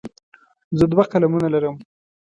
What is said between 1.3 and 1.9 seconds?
لرم.